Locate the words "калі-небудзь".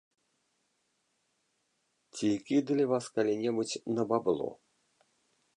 3.19-3.79